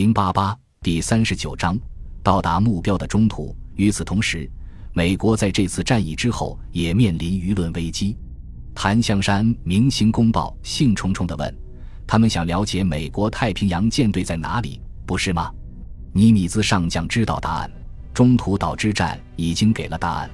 [0.00, 1.78] 零八八第三十九章，
[2.22, 3.54] 到达目标的中途。
[3.74, 4.50] 与此同时，
[4.94, 8.16] 美国在这次战役之后也面临舆论危机。
[8.74, 11.54] 檀香山《明星公报》兴冲冲地问
[12.08, 15.52] ：“他们想了解美国太平洋舰队在哪里，不是吗？”
[16.14, 17.70] 尼米兹上将知道答案。
[18.14, 20.30] 中途岛之战已经给了答案。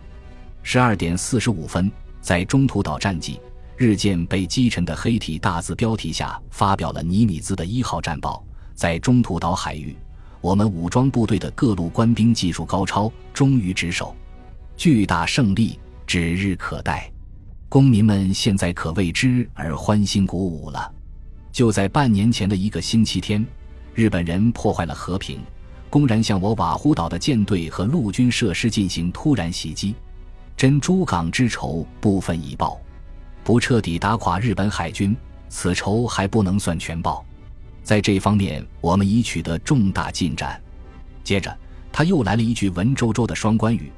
[0.62, 1.90] 十二点四十五分，
[2.20, 3.40] 在中途岛战绩
[3.76, 8.46] 日渐被击沉的黑体大字标题下，发表了尼米兹的一号战报。
[8.76, 9.96] 在中途岛海域，
[10.42, 14.14] 我们武装部队的各路官兵技术高超，忠于职守，
[14.76, 17.10] 巨大胜利指日可待。
[17.70, 20.92] 公民们现在可为之而欢欣鼓舞了。
[21.50, 23.44] 就在半年前的一个星期天，
[23.94, 25.40] 日本人破坏了和平，
[25.88, 29.94] 公然向我瓦胡岛的舰队和陆军设施进行突然袭击。
[30.54, 32.78] 珍珠港之仇部分已报，
[33.42, 35.16] 不彻底打垮日本海军，
[35.48, 37.24] 此仇还不能算全报。
[37.86, 40.60] 在这方面，我们已取得重大进展。
[41.22, 41.56] 接着，
[41.92, 43.92] 他又来了一句文绉绉的双关语：“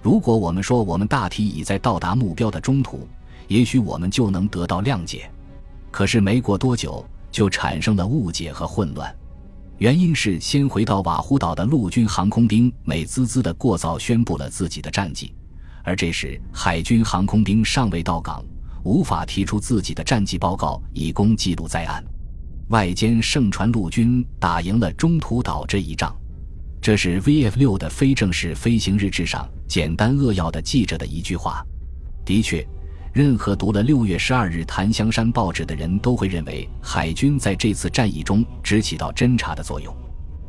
[0.00, 3.06] 如果我们说我们大体已在到达目标的中途，
[3.46, 5.30] 也许我们就能得到谅解。”
[5.92, 9.14] 可是没过多久，就产生了误解和混乱。
[9.76, 15.34] 原因是先回到瓦胡岛的陆军航空兵美滋滋的过早宣布了自己的战绩，
[15.82, 18.42] 而这时海军航空兵尚未到港，
[18.84, 22.02] 无法提出自己的战绩报告以供记录在案。
[22.68, 26.16] 外间盛传陆军打赢了中途岛这一仗，
[26.80, 31.64] 这是 VF 六的非正式飞行日志上简单扼要的记着的一句话。
[32.24, 32.66] 的确，
[33.12, 39.94] 任何读了六月十二日檀香山报纸的人都会认为海军在这次战役中只起到侦察的作用。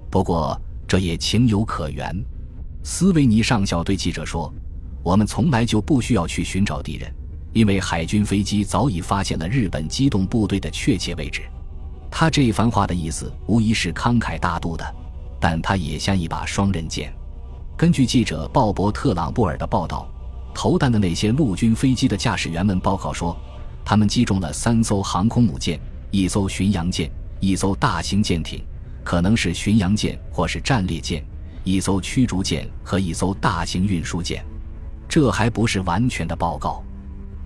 [0.09, 2.15] 不过，这也情有可原。
[2.81, 4.53] 斯维尼上校对记者说
[5.03, 7.13] ：“我们从来就不需要去寻找敌人，
[7.51, 11.41] 因为海军飞机早已发现了日本机动部队的确切位置。”
[12.17, 14.95] 他这一番话的意思无疑是慷慨大度的，
[15.37, 17.13] 但他也像一把双刃剑。
[17.75, 20.07] 根据记者鲍勃·特朗布尔的报道，
[20.53, 23.35] 投弹的那些陆军飞机的驾驶员们报告说，
[23.83, 25.77] 他们击中了三艘航空母舰、
[26.09, 27.11] 一艘巡洋舰、
[27.41, 28.63] 一艘大型舰艇，
[29.03, 31.21] 可能是巡洋舰或是战列舰、
[31.65, 34.41] 一艘驱逐舰和一艘大型运输舰。
[35.09, 36.81] 这还不是完全的报告。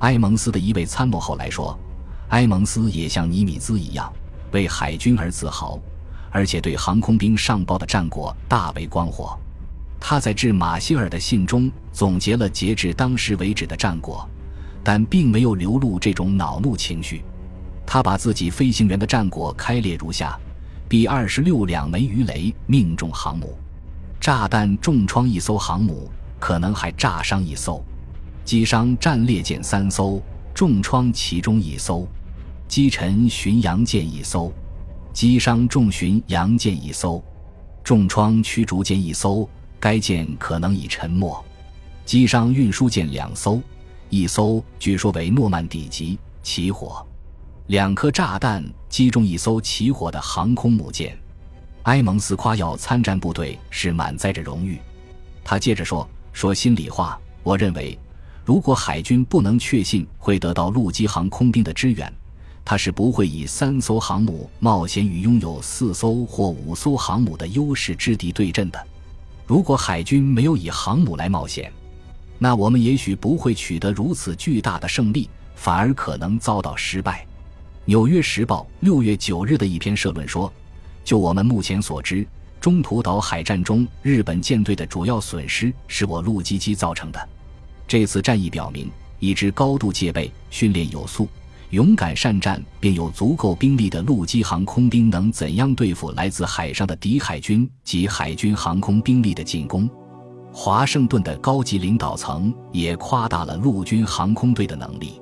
[0.02, 1.76] 埃蒙斯的一位参谋后来说，
[2.28, 4.14] 埃蒙斯也像尼米兹一样。
[4.52, 5.80] 为海军而自豪，
[6.32, 9.38] 而且对航空兵上报的战果大为光火。
[10.00, 14.28] 他在致马歇尔的信中总结了截至当时为止的战果，
[14.84, 17.22] 但并没有流露这种恼怒情绪。
[17.86, 20.40] 他把自己飞行员的战果开列如下
[20.88, 23.58] ：B 二十六两枚鱼雷命中航母，
[24.22, 27.84] 炸弹重创一艘航母，可能还炸伤一艘，
[28.46, 30.22] 击伤战列舰三艘，
[30.54, 32.08] 重创其中一艘。
[32.70, 34.54] 击沉巡洋舰一艘，
[35.12, 37.20] 击伤重巡洋舰一艘，
[37.84, 39.50] 重创驱逐舰一艘，
[39.80, 41.44] 该舰可能已沉没。
[42.06, 43.60] 击伤运输舰两艘，
[44.12, 47.04] 一艘据说为诺曼底级起火。
[47.66, 51.18] 两颗炸弹击中一艘起火的航空母舰。
[51.84, 54.78] 埃蒙斯夸耀参战部队是满载着荣誉。
[55.44, 57.98] 他接着说：“说心里话，我认为，
[58.46, 62.14] 如果海军不能确信会得到陆基航空兵的支援。”
[62.70, 68.80] 他是不会以三艘航母冒险与拥有四艘或五艘航母的优势之敌对阵的。
[69.48, 71.74] 如果海军没有以航母来冒险，
[72.38, 77.26] 那我们也许不会取得如此巨大的胜利，反而可能遭到失败。
[77.86, 80.54] 《纽约时报》六月九日的一篇社论说
[81.04, 82.24] ：“就我们目前所知，
[82.62, 87.30] 中途岛海战中日本舰队的主要损失是我陆基机造成的。
[87.88, 91.28] 这次战役表明，一支高度戒备、训练有素。”
[91.72, 99.88] 勇敢善战并有足够兵力的陆基航空兵能怎样对付来自海上的敌海军及海军航空兵力的进攻？
[100.52, 105.22] 华盛顿的高级领导层也夸大了陆军航空队的能力，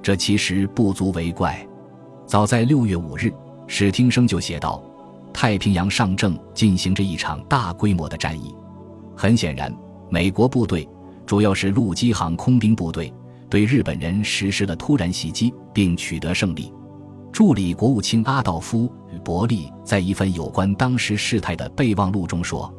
[0.00, 1.66] 这其实不足为怪。
[2.24, 3.32] 早在六月五日，
[3.66, 4.80] 史汀生就写道
[5.34, 8.54] ：“太平洋上正进行着一场大规模的战役。
[9.16, 9.76] 很显然，
[10.08, 10.88] 美国部队
[11.26, 13.12] 主要是陆基航空兵部队。”
[13.50, 16.72] 对日本人实施了突然袭击，并取得胜利。
[17.32, 18.90] 助理国务卿阿道夫·
[19.22, 22.72] 伯利在一份有关当时事态的备忘录中说：“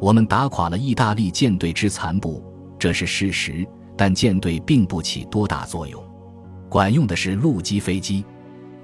[0.00, 2.42] 我们打垮了意大利舰队之残部，
[2.78, 3.66] 这是事实，
[3.96, 6.02] 但舰队并不起多大作用。
[6.68, 8.24] 管用的是陆基飞机。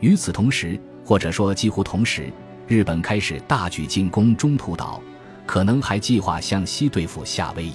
[0.00, 2.31] 与此同时，或者说几乎同时，
[2.67, 5.00] 日本开始大举进攻中途岛，
[5.46, 7.73] 可能还计划向西对付夏威夷。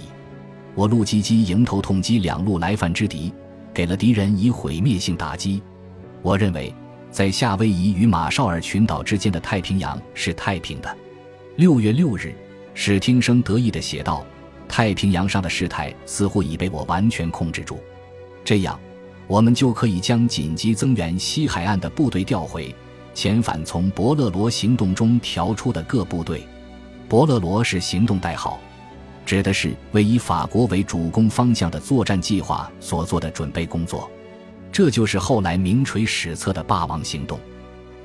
[0.75, 3.33] 我陆基机迎头痛击两路来犯之敌。”
[3.77, 5.62] 给了敌人以毁灭性打击。
[6.24, 6.74] 我认为，
[7.12, 10.97] 在夏威夷与马绍尔群岛之间的太平洋是太平的。
[11.57, 12.33] 六月六日，
[12.74, 14.25] 史汀生得意地写道
[14.68, 17.79] ：“太平洋上的事态似乎已被我完全控制住，
[18.44, 18.79] 这样，
[19.27, 22.73] 我们就可以将紧急增援西海岸的部队调回，
[23.13, 26.41] 遣返从伯勒罗行动中调出的各部队。
[27.07, 28.59] 伯勒罗是行动代号，
[29.27, 34.09] 指的是为以法国为主攻方向的作战计划所做的准备工作。
[34.71, 37.38] 这就是后来名垂史册的霸王行动。”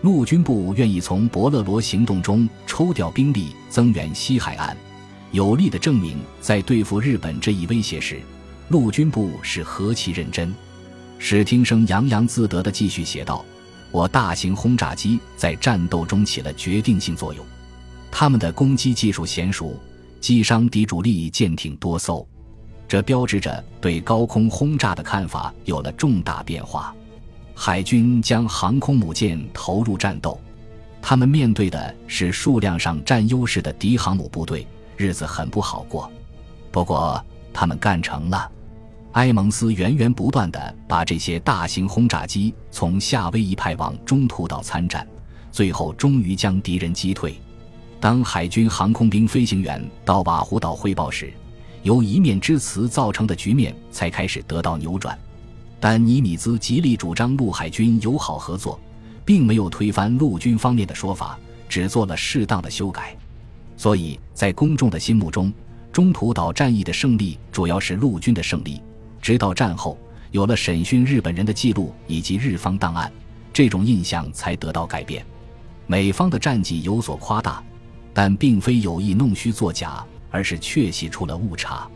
[0.03, 4.77] 陆军部愿意从伯勒罗行动中抽调兵力增援西海岸，
[5.31, 8.21] 有力的证明在对付日本这一威胁时，
[8.69, 10.53] 陆军部是何其认真。
[11.21, 13.45] 史汀生洋洋自得地继续写道
[13.93, 17.47] ：“我大型轰炸机在战斗中起了决定性作用，
[18.11, 19.81] 他们的攻击技术娴熟，
[20.23, 22.25] 击伤敌主力舰艇多艘，
[22.87, 26.95] 这标志着对高空轰炸的看法有了重大变化。”
[27.57, 30.41] 海军将航空母舰投入战斗，
[31.03, 34.65] 他们面对的是数量上占优势的敌航母部队，
[34.97, 36.09] 日子很不好过。
[36.71, 37.23] 不过，
[37.53, 38.49] 他们干成了。
[39.15, 45.05] 埃蒙斯源源不断地把这些大型轰炸机从夏威夷派往中途岛参战，
[45.51, 47.42] 最后终于将敌人击退。
[48.03, 51.33] 当海军航空兵飞行员到瓦胡岛汇报时，
[51.85, 55.17] 由一面之词造成的局面才开始得到扭转。
[55.79, 58.77] 但尼米兹极力主张陆海军友好合作，
[59.25, 61.39] 并没有推翻陆军方面的说法，
[61.69, 63.17] 只做了适当的修改。
[63.77, 65.53] 所以在公众的心目中，
[65.93, 68.83] 中途岛战役的胜利主要是陆军的胜利。
[69.21, 69.97] 直到战后
[70.33, 73.13] 有了审讯日本人的记录以及日方档案，
[73.53, 75.25] 这种印象才得到改变。
[75.87, 77.63] 美方的战绩有所夸大，
[78.15, 81.89] 但并非有意弄虚作假，而是确系出了误差。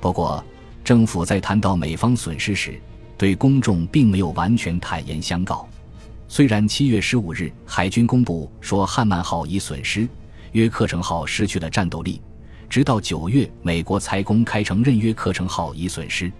[0.00, 0.44] 不过，
[0.84, 2.78] 政府在谈到美方损失时，
[3.16, 5.68] 对公众并没有完全坦言相告。
[6.28, 10.08] 虽然七月十五日海军公布说汉曼号已损失，
[10.52, 12.20] 约克城号失去了战斗力，
[12.68, 16.30] 直到九月美国才公开承认约克城号已损失。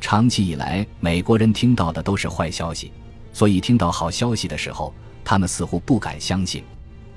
[0.00, 2.92] 长期以来，美国人听到的都是坏消息，
[3.32, 4.92] 所以听到好消息的时候，
[5.24, 6.62] 他们似乎不敢相信。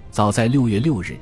[0.10, 1.18] 早在六月六日，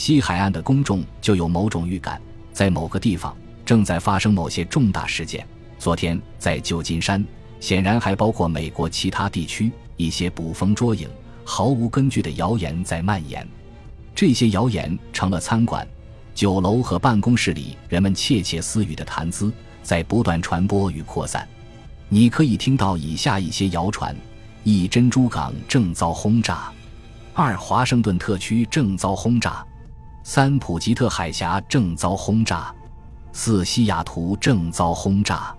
[0.00, 2.18] 西海岸的公众就有某种预感，
[2.54, 3.36] 在某个地方
[3.66, 5.46] 正在发生某些重大事件。
[5.78, 7.22] 昨天在旧金山，
[7.60, 11.06] 显然还包括美国其他地区，一些捕风捉影、
[11.44, 13.46] 毫无根据的谣言在蔓延。
[14.14, 15.86] 这些谣言成了餐馆、
[16.34, 21.46] 酒楼和办公室里人们窃窃私语的谈资，在不断传播与扩散。
[22.08, 24.16] 你可以听到以下一些谣传：
[24.64, 26.72] 一、珍珠港正遭轰炸；
[27.34, 29.62] 二、华盛顿特区正遭轰炸；
[30.22, 32.74] 三、普吉特海峡正遭轰炸；
[33.32, 35.54] 四、西雅图正遭轰炸。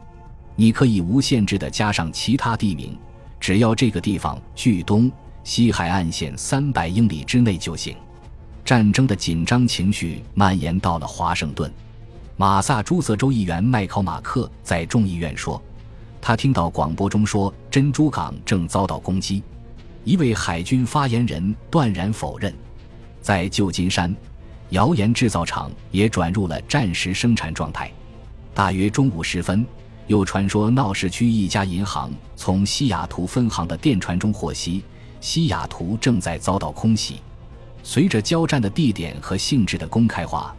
[0.56, 2.98] 你可以无限制地加上其他地名，
[3.40, 5.12] 只要这个地方距东
[5.44, 7.96] 西海岸线三百英里之内就行。
[8.64, 11.72] 战争的紧张情绪蔓延到了华盛顿。
[12.38, 15.62] 马萨诸塞州议员麦考马克在众议院说，
[16.22, 19.44] 他听到广播中说珍珠港正遭到攻击。
[20.04, 22.54] 一位海军发言人断然否认。
[23.22, 24.16] 在旧金山，
[24.72, 27.90] 谣言制造厂也转入了战时生产状态。
[28.54, 29.66] 大约中午时分。
[30.08, 34.84] 又传说闹市区一家银行从西雅图分行的电传中获悉，
[35.22, 37.22] 西雅图正在遭到空袭。
[37.82, 40.54] 随着交战的地点和性质的公开化，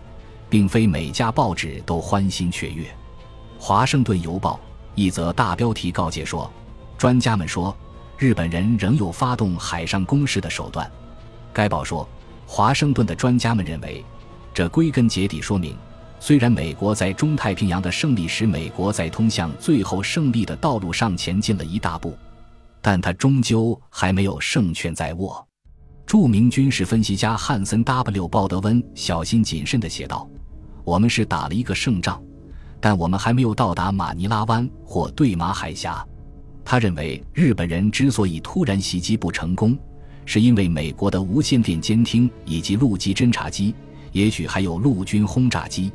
[0.48, 2.84] 并非每家报纸都欢欣雀跃。
[3.58, 4.58] 《华盛顿邮报》
[4.94, 6.50] 一则大标题告诫说
[6.96, 7.76] ：“专家们说，
[8.16, 10.90] 日本人仍有发动海上攻势的手段。”
[11.52, 12.08] 该报说，
[12.54, 14.04] 华盛顿的专家们认为，
[14.52, 15.74] 这归根结底说明。
[16.20, 22.14] 虽然美国在中太平洋的胜利使美国在通向最后胜利的道路上前进了一大步，
[22.82, 25.42] 但他终究还没有胜券在握。
[26.04, 30.28] 著名军事分析家汉森 ·W· 鲍德温小心谨慎地写道
[30.84, 32.22] ：“我们是打了一个胜仗，
[32.82, 36.06] 但我们还没有到达马尼拉湾或对马海峡。”
[36.62, 39.74] 他认为，日本人之所以突然袭击不成功，
[40.24, 43.74] 是因为美国的无线电监听以及陆基侦察机，
[44.12, 45.90] 也许还有陆军轰炸机。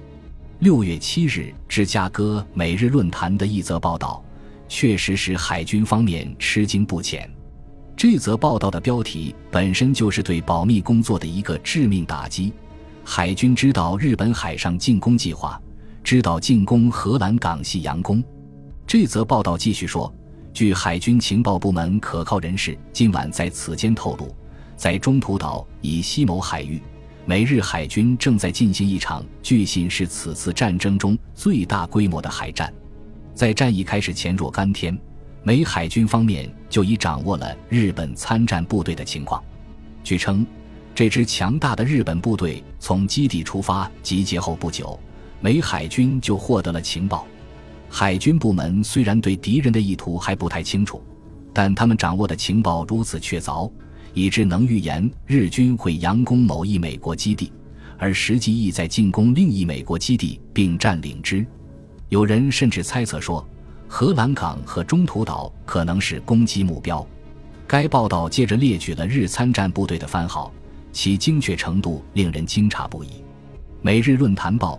[0.60, 4.24] 六月七日，芝加哥每日论坛的一则报道，
[4.68, 7.30] 确实使海军方面吃惊不浅。
[7.96, 12.54] 这则报道的标题本身就是对保密工作的一个致命打击。
[13.04, 15.60] 海军知道日本海上进攻计划，
[16.04, 18.24] 知道进攻荷兰港系洋攻。
[18.86, 20.14] 这则报道继续说，
[20.58, 24.36] 据海军情报部门可靠人士今晚在此间透露，
[24.76, 26.82] 在中途岛以西某海域。
[27.28, 32.74] 美日海军正在进行一场据信是此次战争中最大规模的海战。
[33.36, 34.98] 在战役开始前若干天，
[35.44, 39.40] 美海军方面就已掌握了日本参战部队的情况。
[40.04, 40.44] 据称，
[40.96, 45.00] 这支强大的日本部队从基地出发集结后不久，
[45.40, 47.28] 美海军就获得了情报。
[47.89, 51.01] 海军部门虽然对敌人的意图还不太清楚，
[51.53, 53.72] 但他们掌握的情报如此确凿，
[54.13, 57.51] 以致能预言日军会佯攻某一美国基地，
[57.98, 61.46] 而实际意在进攻另一美国基地并占领之。
[62.10, 63.48] 有人甚至猜测说，
[63.88, 67.06] 荷兰港和中途岛可能是攻击目标。
[67.65, 70.51] 该报道接着列举了日参战部队的番号。
[70.94, 73.08] 其精确程度令人惊诧不已。
[73.84, 74.75] 《每日论坛报》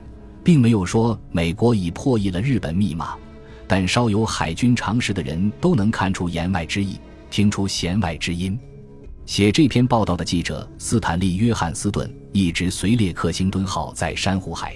[0.49, 3.14] 并没有说美国已破译了日本密码，
[3.67, 6.99] 但稍有海军常识的人都能看出言外之意，
[7.31, 8.59] 听出弦外之音。
[9.26, 14.75] 写这篇报道的记者斯坦利·约翰斯顿一直随列克星敦号在珊瑚海，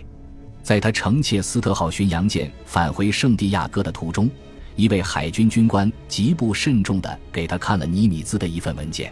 [0.62, 4.28] 在他乘切斯特号巡洋舰返回圣地亚哥的途中，
[4.76, 9.10] 一位海军军官极不慎重地给他看了尼米兹的一份文件。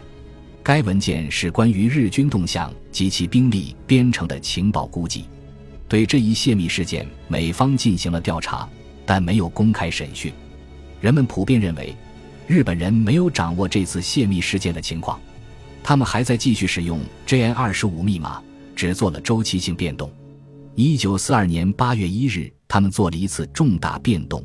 [0.61, 5.25] 该文件是关于日军动向及其兵力编成的情报估计。
[5.91, 8.65] 对这一泄密事件，美方进行了调查，
[9.05, 10.31] 但没有公开审讯。
[11.01, 11.93] 人们普遍认为，
[12.47, 15.19] 日本人没有掌握这次泄密事件的情况，
[15.83, 18.41] 他们还在继续使用 JN 二十五密码，
[18.73, 20.09] 只做了周期性变动。
[20.75, 24.41] 一九四二年八月一日，他们做了一次重大变动，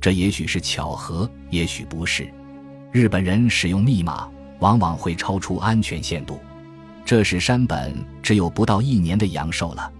[0.00, 2.26] 这也许是巧合，也许不是。
[2.90, 4.26] 日本人使用密码。
[4.60, 6.40] 往往会超出安全限度，
[7.04, 9.92] 这使山本只有不到一年的阳寿了。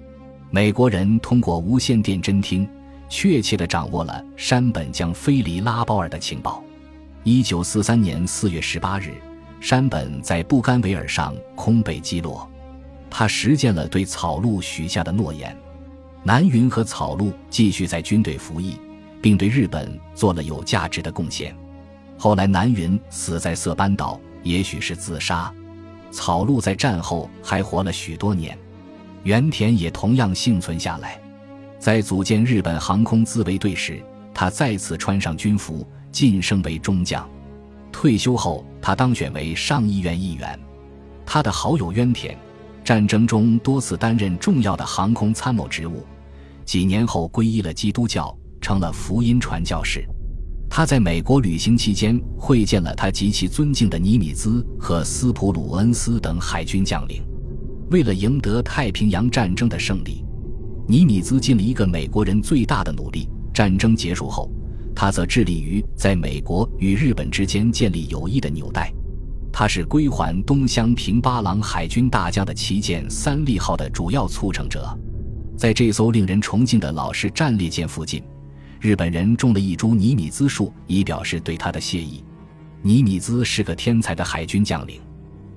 [0.51, 2.69] 美国人通过无线电侦听，
[3.09, 6.63] 确切地掌握了山本将飞离拉包尔的情报。
[7.25, 9.15] 一九四三年四月十八日，
[9.61, 12.49] 山本在布干维尔上空被击落，
[13.11, 15.57] 他实践了对草鹿许下的诺言。
[16.23, 18.77] 南云和草鹿继续在军队服役，
[19.21, 21.55] 并对日本做了有价值的贡献。
[22.17, 24.21] 后来，南云死在色班岛。
[24.43, 25.53] 也许是自杀，
[26.13, 28.57] 草鹿在战后还活了许多年，
[29.27, 31.21] 原田也同样幸存下来。
[31.81, 34.01] 在组建日本航空自卫队时，
[34.33, 37.29] 他再次穿上军服，晋升为中将。
[37.91, 40.57] 退休后，他当选为上议院议员。
[41.27, 42.39] 他的好友渊田，
[42.85, 46.07] 战争中多次担任重要的航空参谋职务，
[46.65, 50.05] 几年后皈依了基督教，成了福音传教士。
[50.71, 57.25] 他在美国旅行期间会见了他极其尊敬的尼米兹和斯普鲁恩斯等海军将领。
[57.91, 60.25] 为了赢得太平洋战争的胜利，
[60.89, 63.29] 尼米兹尽了一个美国人最大的努力。
[63.55, 64.51] 战争结束后，
[64.95, 68.93] 他则致力于在美国与日本之间建立友谊的纽带。
[69.51, 74.87] 他是归还东乡平八郎海军大将的旗舰“三利号”的主要促成者。
[75.57, 78.23] 在这艘令人崇敬的老式战列舰附近。
[78.79, 82.23] 日本人种了一株尼米兹树，以表示对他的谢意。
[82.83, 85.01] 尼米兹是个天才的海军将领，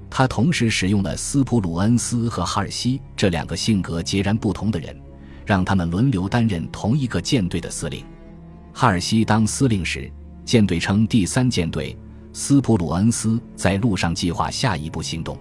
[0.09, 4.99] 他同时使用了斯普鲁恩斯和哈尔西这两个性格截然不同的人，
[5.45, 8.03] 让他们轮流担任同一个舰队的司令。
[8.73, 10.11] 哈尔西当司令时，
[10.43, 11.95] 舰队称第三舰队；
[12.33, 15.37] 斯普鲁恩斯在路上计划下一步行动。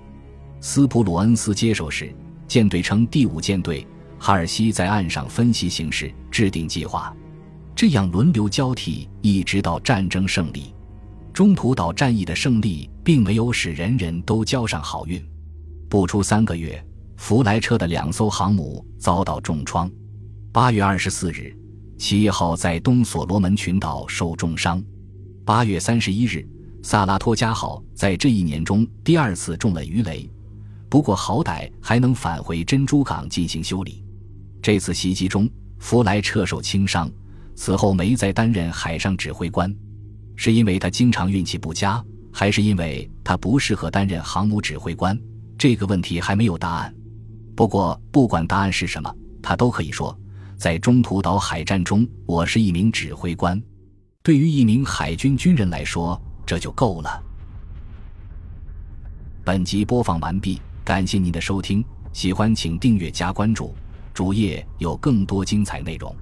[0.60, 2.14] 斯普鲁恩斯接手时，
[2.46, 3.86] 舰队称第五舰队；
[4.18, 7.14] 哈尔西在岸上分析形势，制定计划。
[7.74, 10.74] 这样轮流交替，一直到战争胜利。
[11.38, 15.24] 中途岛战役的胜利并没有使人人都交上好运。
[15.88, 16.84] 不出三个月，
[17.16, 19.88] 弗莱彻的两艘航母遭到重创。
[20.50, 21.56] 八月二十四日，
[21.96, 24.82] 企业号在东所罗门群岛受重伤。
[25.44, 26.44] 八月三十一日，
[26.82, 30.28] 萨拉托加号在这一年中第二次中了鱼雷，
[30.88, 34.04] 不过好歹还能返回珍珠港进行修理。
[34.60, 37.08] 这次袭击中，弗莱彻受轻伤。
[37.54, 39.72] 此后没再担任海上指挥官，
[40.38, 42.02] 是因为他经常运气不佳，
[42.32, 45.18] 还是因为他不适合担任航母指挥官？
[45.58, 46.94] 这个问题还没有答案。
[47.56, 50.16] 不过，不管答案是什么，他都可以说，
[50.56, 53.60] 在中途岛海战中，我是一名指挥官。
[54.22, 57.20] 对于一名海军军人来说，这就够了。
[59.44, 63.74] 本集播放完毕，感谢您的收听，喜欢请订阅加关注，
[64.14, 66.14] 主页有更多精彩内容。